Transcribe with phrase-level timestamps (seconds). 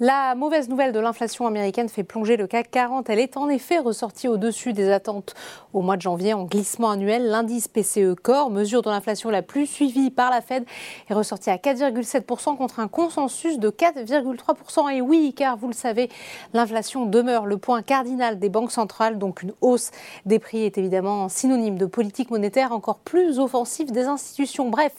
[0.00, 3.10] La mauvaise nouvelle de l'inflation américaine fait plonger le CAC 40.
[3.10, 5.34] Elle est en effet ressortie au-dessus des attentes
[5.74, 7.26] au mois de janvier en glissement annuel.
[7.26, 10.64] L'indice PCE Core, mesure de l'inflation la plus suivie par la Fed,
[11.10, 14.92] est ressorti à 4,7% contre un consensus de 4,3%.
[14.94, 16.08] Et oui, car vous le savez,
[16.54, 19.90] l'inflation demeure le point cardinal des banques centrales, donc une hausse
[20.24, 24.70] des prix est évidemment synonyme de politique monétaire encore plus offensive des institutions.
[24.70, 24.94] Bref,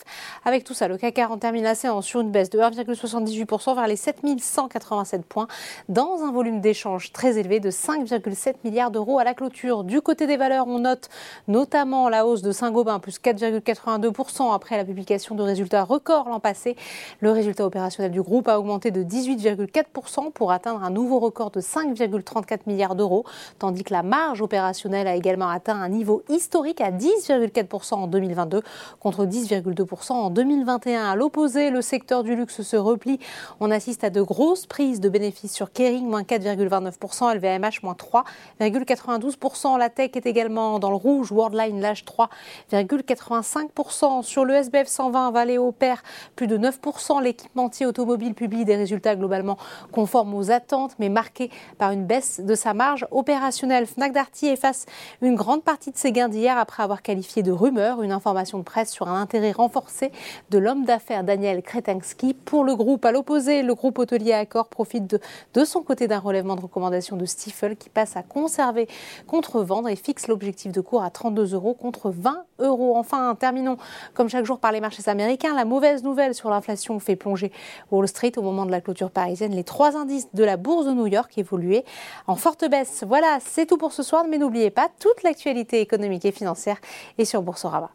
[0.45, 3.87] avec tout ça, le CAC 40 termine la séance sur une baisse de 1,78% vers
[3.87, 4.82] les 7180
[5.27, 5.47] points
[5.89, 9.83] dans un volume d'échange très élevé de 5,7 milliards d'euros à la clôture.
[9.83, 11.09] Du côté des valeurs, on note
[11.47, 16.75] notamment la hausse de Saint-Gobain, plus 4,82% après la publication de résultats records l'an passé.
[17.19, 21.61] Le résultat opérationnel du groupe a augmenté de 18,4% pour atteindre un nouveau record de
[21.61, 23.25] 5,34 milliards d'euros,
[23.59, 28.61] tandis que la marge opérationnelle a également atteint un niveau historique à 10,4% en 2022
[28.99, 31.11] contre 10,2% en 2021.
[31.11, 33.19] À l'opposé, le secteur du luxe se replie.
[33.59, 39.77] On assiste à de grosses prises de bénéfices sur Kering, moins 4,29%, LVMH, moins 3,92%.
[39.77, 44.23] La tech est également dans le rouge, Worldline lâche 3,85%.
[44.23, 45.99] Sur le SBF 120, Valeo perd
[46.35, 47.21] plus de 9%.
[47.21, 49.59] L'équipementier automobile publie des résultats globalement
[49.91, 53.85] conformes aux attentes, mais marqués par une baisse de sa marge opérationnelle.
[53.85, 54.87] Fnac Darty efface
[55.21, 58.63] une grande partie de ses gains d'hier après avoir qualifié de rumeur une information de
[58.63, 60.11] presse sur un intérêt renforcé
[60.49, 63.05] de l'homme d'affaires Daniel Kretinsky pour le groupe.
[63.05, 65.19] À l'opposé, le groupe hôtelier Accor profite
[65.53, 68.87] de, son côté d'un relèvement de recommandation de Stifel qui passe à conserver
[69.27, 72.95] contre vendre et fixe l'objectif de cours à 32 euros contre 20 euros.
[72.97, 73.77] Enfin, terminons
[74.13, 75.53] comme chaque jour par les marchés américains.
[75.55, 77.51] La mauvaise nouvelle sur l'inflation fait plonger
[77.91, 79.53] Wall Street au moment de la clôture parisienne.
[79.53, 81.85] Les trois indices de la bourse de New York évoluaient
[82.27, 83.03] en forte baisse.
[83.07, 86.77] Voilà, c'est tout pour ce soir, mais n'oubliez pas, toute l'actualité économique et financière
[87.17, 87.89] est sur Boursorama.